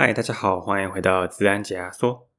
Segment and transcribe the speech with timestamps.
[0.00, 2.30] 嗨，大家好，欢迎回到自然解压缩。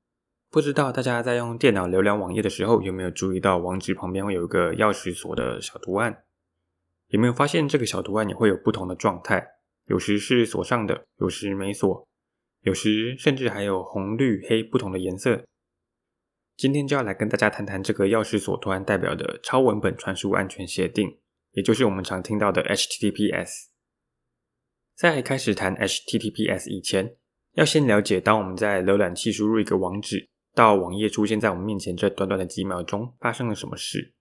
[0.50, 6.24] 不知道大家在用电脑浏览网页的时候，有没有注意到网址旁边会有一个钥匙锁的小图案？
[7.08, 9.46] 有没有发现这个小图案也会有不同的状态？
[9.88, 12.08] 有时是锁上的，有时没锁，
[12.62, 15.44] 有时甚至还有红、绿、黑不同的颜色。
[16.56, 21.20] 今天就要来跟大家谈谈这个钥匙锁图案代表的超文本传输安全协定，
[21.52, 23.66] 也就是我们常听到的 HTTPS。
[24.96, 27.18] 在开始谈 HTTPS 以前，
[27.54, 34.14] 要先了解，当我们在浏览器输入一个网址，到网页出现在我们面前这短短的几秒钟，发生了什么事？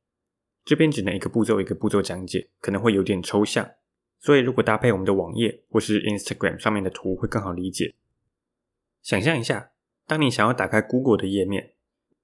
[0.64, 3.70] 这边只能一个步骤一个步骤讲解，可能会有点抽象，
[4.18, 7.94] 所以如果搭配我们的网页或是 Instagram 上面的图，会更好理解。
[9.02, 9.70] 想象一下，
[10.06, 11.74] 当你想要打开 Google 的页面，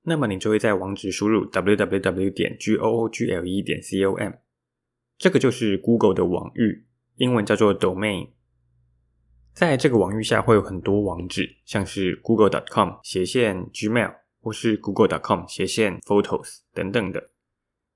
[0.02, 3.08] 那么你就会在网址输入 www 点 google
[3.62, 4.32] 点 com，
[5.16, 6.84] 这个就是 Google 的网域，
[7.16, 8.30] 英文叫做 domain。
[9.54, 17.30] 在这个网域下会有很多网址，像是 google.com 斜线 Gmail 或是 google.com 斜线 Photos 等等的。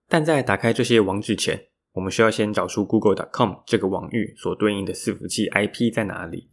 [0.09, 6.49] 但在打开这些网址前，我们需要先找出 google.com 这个网域所对应的伺服器 IP 在哪里。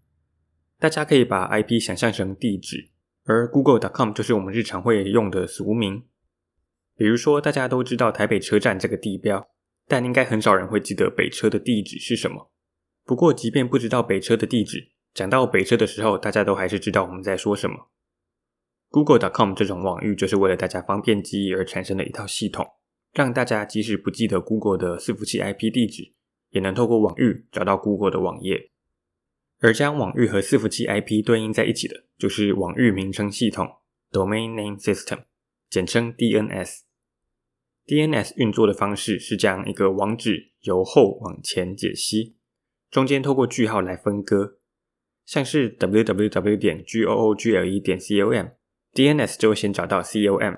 [0.80, 2.89] 大家可以把 IP 想象成地址，
[3.26, 6.03] 而 google.com 就是我们日常会用的俗名。
[6.98, 9.48] 比如说，大家都知道台北车站这个地标，
[9.88, 12.52] 但应该很少人会记得北车的地址是什么。
[13.03, 17.88] 不过，即便不知道北车的地址，讲到北车的时候，大家都还是知道我们在说什么。
[18.89, 22.67] Google.com 这种网域就是为了大家方便记忆而产生的一套系统，
[23.13, 26.11] 让大家即使不记得 Google 的伺服器 IP 地址，
[26.49, 28.71] 也能透过网域找到 Google 的网页。
[29.61, 33.77] 而将网域和伺服器 IP 对应在一起的，就是网域名称系统
[34.11, 35.23] （Domain Name System），
[35.69, 36.80] 简称 DNS。
[37.88, 42.36] DNS 运作的方式是将一个网址由后往前解析，
[42.91, 44.58] 中间透过句号来分割。
[45.25, 47.36] 像是 www 点 google
[47.81, 50.55] 点 com，DNS 就会先找到 com，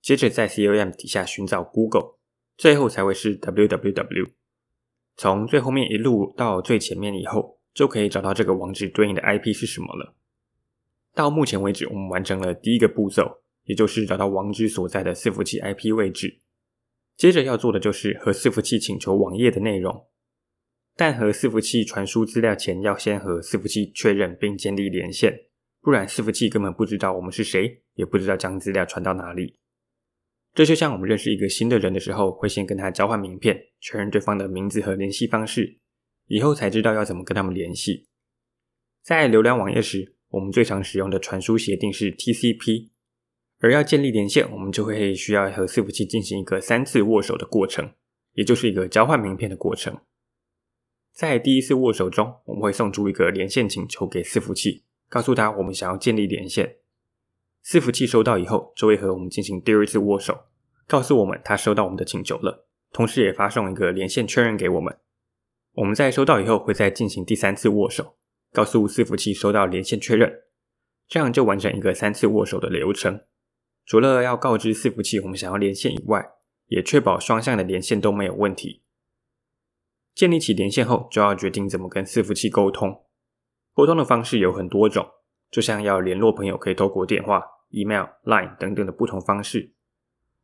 [0.00, 2.16] 接着在 com 底下寻找 Google，
[2.56, 4.30] 最后才会是 www。
[5.16, 10.14] 从最后面一路到最前面以后，就可以找到这个网址对应的 IP 是什么了。
[11.14, 16.40] 到目前为止，我们完成了第一个步骤，也就是找到网址所在的伺服器 IP 位置。
[17.16, 20.06] 接着要做的就是和伺服器请求网页的内容。
[20.94, 25.46] 但和伺服器传输资料前，要先和伺服器确认并建立连线，
[25.80, 29.56] 不然伺服器根本不知道我们是谁，也不知道将资料传到哪里。
[30.54, 35.78] 这就像我们认识一个新的人的时候，会先跟他交换名片，确认对方的名字和联系方式，
[36.26, 38.06] 以后才知道要怎么跟他们联系。
[39.02, 42.90] 在浏览网页时，我们最常使用的传输协定是 TCP，
[43.60, 47.90] 而要建立连线，我们就会需要和伺服器进行一个三次握手的过程，
[48.34, 49.98] 也就是一个交换名片的过程。
[51.12, 56.76] 在第一次握手中，我们会送出一个连线请求给伺服器，告诉他我们想要建立连线。
[57.64, 60.46] 伺服器收到以后，就会和我们进行第二次握手，
[60.88, 64.98] 告诉我们他收到我们的请求了，同时也发送一个连线确认给我们。
[65.74, 68.16] 我们在收到以后，会再进行第三次握手，
[68.52, 70.32] 告诉伺服器收到连线确认，
[71.06, 73.20] 这样就完成一个三次握手的流程。
[73.84, 76.24] 除了要告知伺服器我们想要连线以外，
[76.66, 78.81] 也确保双向的连线都没有问题。
[80.14, 83.04] 建立起连线后，就要决定怎么跟伺服器沟通。
[83.72, 85.06] 沟通的方式有很多种，
[85.50, 89.72] 就像要联络朋友，可以透过电话、email、line 等等的不同方式。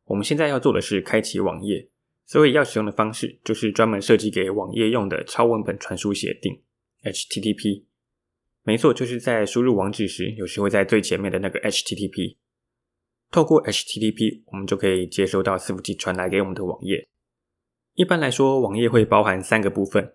[0.05, 1.87] 我们现在要做的是开启网页，
[2.25, 6.61] 所以要使用的方式就是专门设计给网页用的超文本传输协定
[7.03, 7.83] （HTTP）。
[8.63, 12.37] 没错，就是在输入网址时，有时会在最前面的那个 HTTP。
[13.31, 17.07] 透过 HTTP，我们就可以接收到伺服器传来给我们的网页。
[17.99, 20.13] 一般来说，网页会包含三个部分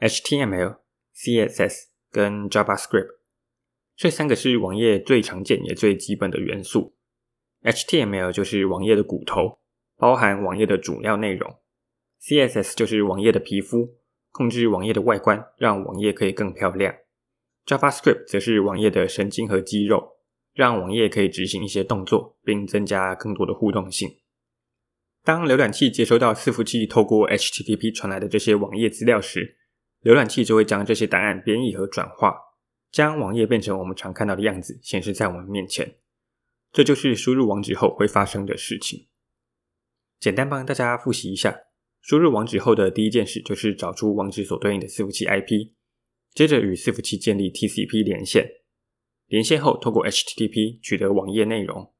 [0.00, 0.78] ：HTML、
[1.14, 3.18] CSS 跟 JavaScript。
[3.94, 6.96] 这三个是网页最常见也最基本的元素。
[7.64, 9.58] HTML 就是网页的骨头，
[9.98, 11.54] 包含网页的主要内容
[12.22, 13.98] ；CSS 就是网页的皮肤，
[14.32, 16.94] 控制网页的外观，让网页可以更漂亮
[17.66, 20.16] ；JavaScript 则是网页的神经和肌肉，
[20.54, 24.08] 让网页可以执行一些动作，并增加更多的互动性。
[25.28, 29.58] 当浏览器接收到伺服器透过 HTTP 传来的这些网页资料时，
[30.02, 32.34] 浏览器就会将这些档案编译和转化，
[32.90, 35.96] 将网页变成我们常看到的样子，显示在我们面前。
[36.72, 39.06] 这就是输入网址后会发生的事情。
[40.18, 41.54] 简单帮大家复习一下：
[42.00, 45.72] 输入网址后的第一件事就是找出网址所对应的伺服器 IP，
[46.32, 48.48] 接着与伺服器建立 TCP 连线，
[49.26, 51.92] 连线后透过 HTTP 取得网页内容。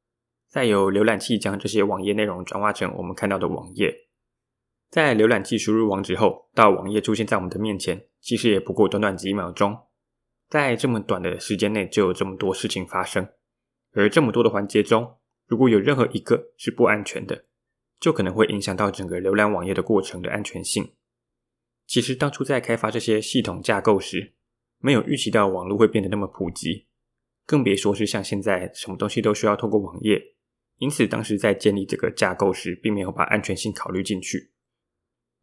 [0.49, 4.09] 再由浏览器将这些网页内容转化成我们看到的网页。
[4.91, 9.79] 在浏览器输入网址后，到网页出现在我们的面前，其实也不过短短几秒钟。
[10.49, 13.29] 在这么短的时间内就有这么多事情发生，
[13.93, 17.45] 而这么多的环节中，如果有任何一个是不安全的，
[18.01, 20.95] 就可能会影响到整个浏览网页的过程的安全性。
[21.87, 24.33] 其实当初在开发这些系统架构时，
[24.79, 26.87] 没有预期到网络会变得那么普及，
[27.45, 30.37] 更别说是像现在什么东西都需要透过网页。
[30.79, 34.53] 因此，当时在建立这个架构时，并没有把安全性考虑进去。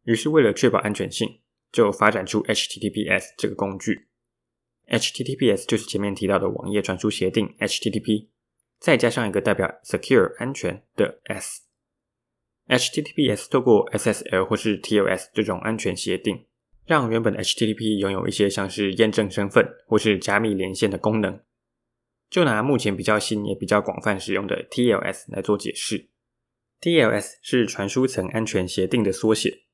[0.04, 1.40] 于是，为了确保安全性，
[1.70, 4.08] 就发展出 HTTPS 这个工具。
[4.88, 8.28] HTTPS 就是前面提到的网页传输协定 HTTP，
[8.78, 11.62] 再加上一个代表 secure 安全的 S。
[12.68, 16.46] HTTPS 透过 SSL 或是 TLS 这种安全协定，
[16.86, 21.40] 让原本的 HTTP 拥有一些像是验证身份或是加密连线的功能。
[22.28, 26.08] 就拿目前比较新也比较广泛使用的 TLS 来做解释
[26.80, 29.64] ，TLS 是传输层安全协定的缩写，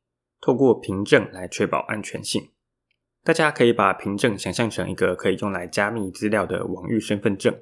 [0.40, 2.50] 透过凭证来确保安全性。
[3.25, 7.56] 大家可以把凭证想象成一个可以用来加密资料的网域身份证。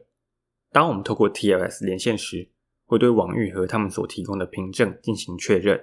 [0.73, 2.51] 当我们透过 TLS 连线时，
[2.87, 5.81] 会对网域和他们所提供的凭证进行确认。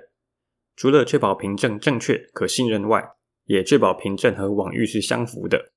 [0.76, 3.04] 除了确保凭证正确可信任外，
[3.46, 5.72] 也确保凭证和网域是相符的。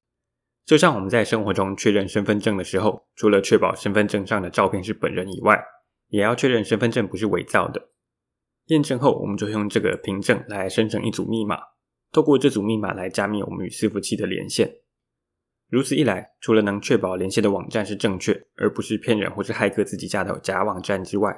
[0.70, 5.60] 就像我们在生活中确认身份证的时候，除了确保身份证上的照片是本人以外，
[6.10, 7.88] 也要确认身份证不是伪造的。
[8.66, 11.58] 验证后，我们就会用这个凭证来生成一组密码，
[12.12, 14.76] 透过这组密码来加密我们与伺服器的连线。
[15.68, 21.36] 如此一来，除了能确保连线的网站是正确，而不是骗人或是骇客自己架的假网站之外，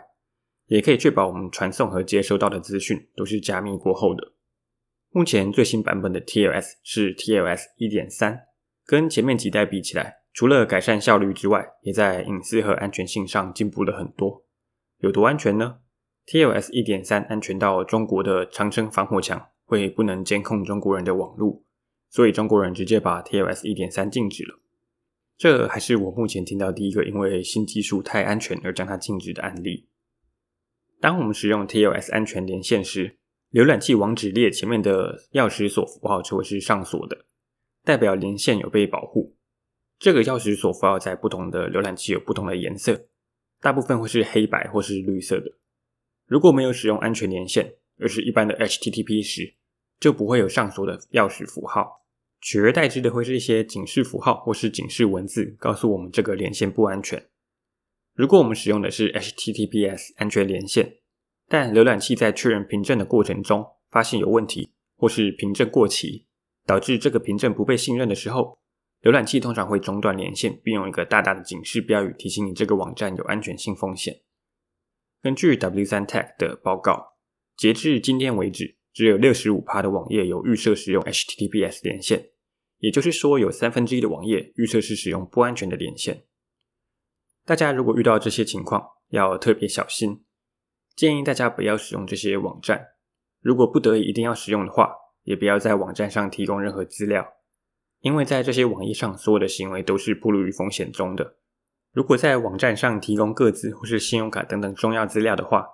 [0.67, 4.35] 也可以确保我们传送和接收到的资讯都是加密过后的。
[5.09, 8.52] 目前最新版本的 TLS 是 TLS 1.3。
[8.93, 14.45] 跟前面几代比起来，除了改善效率之外，也在隐私和安全性上进步了很多。
[14.99, 15.79] 有多安全呢
[16.27, 21.63] ？TLS 1.3安全到中国的长城防火墙会不能监控中国人的网络，
[22.11, 24.61] 所以中国人直接把 TLS 1.3禁止了。
[25.39, 29.89] 这还是我目前听到第一个因为新技术太安全而将它禁止的案例。
[31.01, 33.17] 当我们使用 TLS 安全连线时，
[33.53, 37.25] 浏览器网址列前面的钥匙锁符号就会是上锁的。
[37.85, 39.37] 代表连线有被保护。
[39.99, 43.07] 这个钥匙锁符号在不同的浏览器有不同的颜色，
[43.61, 45.53] 大部分会是黑白或是绿色的。
[46.27, 49.55] 如果没有使用安全连线，而是一般的 HTTP 时，
[50.01, 52.05] 就不会有上锁的钥匙符号，
[52.41, 57.29] 取而代之的会是一些警示符号或是警示文字，告诉我们这个连线不安全。
[58.15, 60.97] 如果我们使用的是 HTTPS 安全连线，
[61.49, 66.27] 但浏览器在确认凭证的过程中发现有问题，或是凭证过期。
[66.65, 68.59] 导致这个凭证不被信任的时候，
[69.03, 74.23] 浏览器通常会中断连线，并用一个大大的警示标语提醒你这个网站有安全性风险。
[75.21, 77.17] 根据 W3Tech 的报告，
[77.57, 82.31] 截至今天为止，只有六十五趴的网页有预设使用 HTTPS 连线，
[82.79, 86.25] 也就是说，有三分之一的网页预设是使用不安全的连线。
[87.45, 90.25] 大家如果遇到这些情况，要特别小心，
[90.95, 92.87] 建议大家不要使用这些网站。
[93.41, 94.95] 如果不得已一定要使用的话，
[95.25, 97.35] 也不要在网站上提供任何资料，
[98.01, 101.37] 因为在这些网页上，所有的行为都是暴露于风险中的。
[101.93, 105.67] 如果在网站上提供个资或是信用卡等等重要资料的话，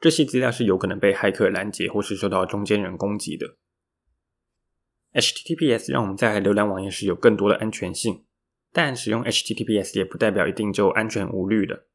[0.00, 3.56] 这些资料是有可能被骇客拦截或是受到中间人攻击的。
[5.12, 8.24] HTTPS 让我们在浏览网页时有更多的安全性，
[8.72, 11.86] 但使用 HTTPS 也不代表一定就安全无虑的。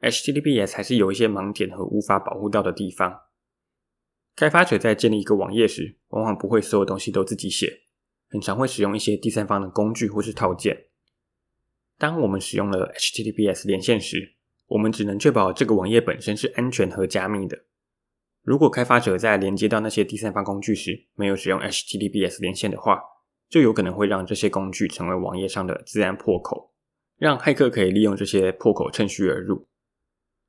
[0.00, 3.20] HTTPS 还是有一些盲点和无法保护到的地方。
[4.36, 7.82] 开发者在建立一个网页时，往往不会所有东西都自己写，
[8.30, 10.86] 很常会使用一些第三方的工具或是套件。
[11.98, 14.36] 当我们使用了 HTTPS 连线时，
[14.68, 17.64] 我们只能确保这个网页本身是安全和加密的。
[18.42, 22.98] 如果开发者在连接到那些第三方工具时，没有使用 HTTPS 连线的话，
[23.50, 26.72] 就有可能会让这些工具成为网页上的自然破口，
[27.18, 29.68] 让骇客可以利用这些破口趁虚而入。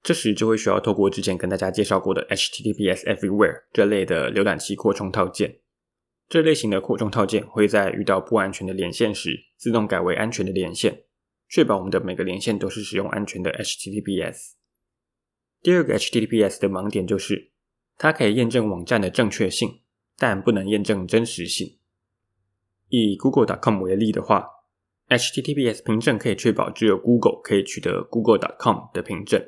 [0.04, 5.60] 这时就会需要透过之前跟大家介绍过的 HTTPS Everywhere 这类的浏览器扩充套件。
[6.28, 11.04] 这类型的扩充套件会在遇到不安全的连线时，自动改为安全的连线，
[11.50, 14.54] 确保我们的每个连线都是使用安全的 HTTPS。
[15.62, 17.52] 第二个 HTTPS 的盲点就是，
[17.98, 19.82] 它可以验证网站的正确性，
[20.18, 21.78] 但不能验证真实性。
[22.88, 24.48] 以 Google.com 为例的话
[25.10, 29.46] ，HTTPS 凭证可以确保只有 Google 可以取得 Google.com 的凭证。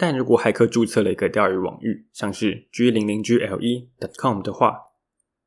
[0.00, 4.74] 但如果骇客注册了一个钓鱼网域，像是 g00gle.com 的话，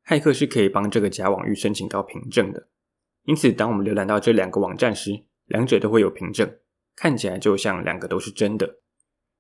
[0.06, 2.68] 骇客是可以帮这个假网域申请到凭证的。
[3.24, 6.60] 因此，当我们浏览到这两个网站时，两者都会有凭证，
[6.96, 8.82] 看起来就像两个都是真的。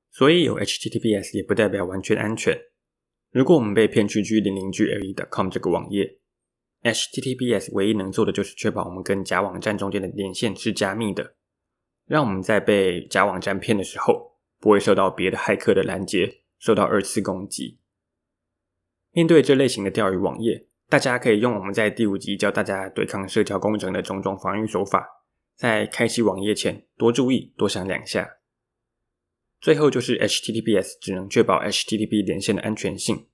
[0.10, 2.60] 所以有 HTTPS 也不代表完全安全。
[3.30, 6.18] 如果我们被骗去 g00gle.com 这个网页
[6.82, 11.36] HTTPS 唯一能做的就是确保我们跟假网站中间的连线是加密的，
[12.08, 14.33] 让我们在被假网站骗的时候，
[14.64, 17.80] 不会受到别的骇客的拦截，受到二次攻击。
[19.12, 25.06] 面对这类型的钓鱼网页，大家可以用我们在第五集教大家对抗社交工程的种种防御手法，
[25.58, 28.38] 在开启网页前多注意、多想两下。
[29.60, 33.28] 最后就是 HTTPS 只能确保 HTTP 连线的安全性。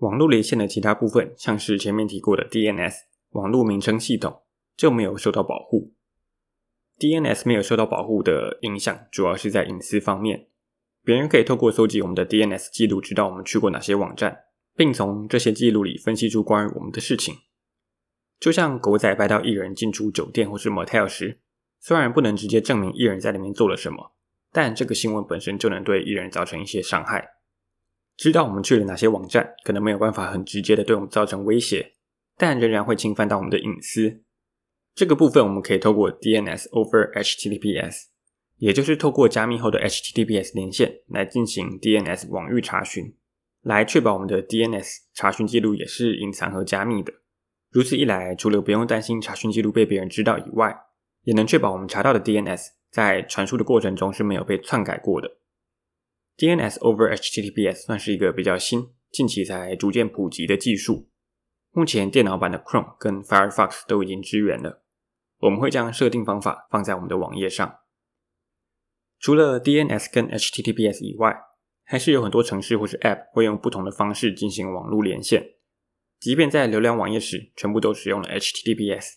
[0.00, 2.94] 网络连线的其他部分，像是前面提过的 DNS
[3.30, 4.42] 网络名称系统，
[4.76, 5.94] 就没有受到保护。
[6.98, 10.47] DNS 没有受到保护的影响，主要是在隐私方面。
[11.08, 14.40] 别人可以透过搜集我们的 DNS 记录，知道我们去过哪些网站，
[14.76, 17.34] 并从这些记录里分析出关于我们的事情。
[18.38, 21.40] 就像狗仔拍到艺人进出酒店或是 motel 时，
[21.80, 24.12] 虽然不能直接证明艺人在里面做了什么，
[24.52, 27.26] 但这个新闻本身就能对艺人造成一些伤害。
[28.18, 31.94] 知道我们去了哪些网站，可能没有办法很直接的对我们造成威胁，
[32.36, 34.20] 但仍然会侵犯到我们的隐私。
[34.94, 38.08] 这个部分我们可以透过 DNS over HTTPS，
[38.58, 43.16] 也就是透过加密后的 HTTPS 连线来进行 DNS 网域查询，
[43.62, 47.12] 来确保我们的 DNS 查询记录也是隐藏和加密的。
[47.70, 50.76] 如此一来，除了不用担心查询记录被别人知道以外，
[51.22, 55.38] 也能确保我们查到的 DNS 在传输的过程中是没有被篡改过的。
[56.36, 61.08] DNS over HTTPS 算是一个比较新、近期才逐渐普及的技术。
[61.72, 64.82] 目前电脑版的 Chrome 跟 Firefox 都已经支援了。
[65.40, 67.80] 我们会将设定方法放在我们的网页上。
[69.18, 71.36] 除了 DNS 跟 HTTPS 以外，
[71.84, 75.54] 还是有很多程式或是 App 会用不同的方式进行网络连线。
[76.20, 79.14] 即便在浏览网页时全部都使用了 HTTPS，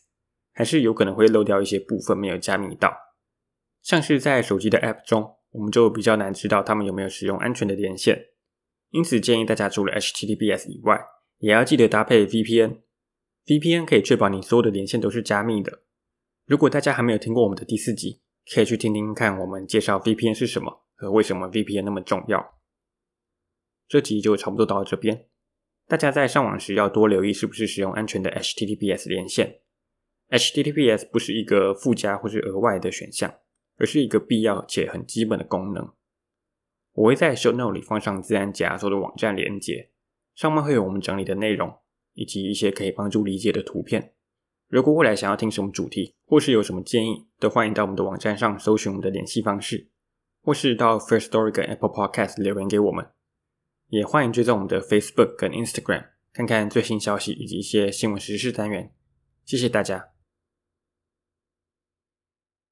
[0.53, 2.96] 还是有可能会漏掉一些部分没有加密到。
[3.81, 5.38] 像是在手机的 App 中。
[5.53, 8.27] 我们就比较难知道他们有没有使用安全的连线，
[8.91, 10.98] 因此建议大家除了 HTTPS 以外，
[11.39, 12.77] 也要记得搭配 VPN。
[13.46, 15.81] VPN 可以确保你所有的连线都是加密的。
[16.46, 18.22] 如果大家还没有听过我们的第四集，
[18.53, 22.60] 可以去听听看我们介绍 VPN 是什么和为什么 VPN 那么重要。
[23.88, 25.27] 这集就差不多到这边，
[25.88, 29.62] 大家在上网时要多留意是不是使用安全的 HTTPS 连线。
[30.29, 33.39] HTTPS 不是一个附加或是额外的选项。
[33.77, 35.91] 而是一个必要且很基本的功能。
[36.91, 39.89] 我会在 show note 里放上自然解压缩的网站连接，
[40.36, 41.79] 上面会有我们整理的内容，
[42.13, 44.13] 以及一些可以帮助理解的图片。
[44.72, 49.90] 如果未来想要听什么主题，或是有什么建议，都欢迎到我们的网站上搜寻我们的联系方式，
[50.42, 53.06] 或是到 First Story 跟 Apple Podcast 留言给我们。
[53.90, 58.94] 也欢迎追踪我们的 Facebook 跟 Instagram，看看最新消息以及一些新闻时事单元。
[59.44, 60.11] 谢谢大家。